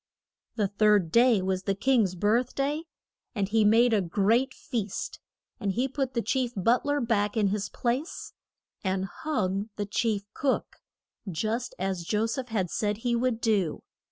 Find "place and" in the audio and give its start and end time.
7.69-9.05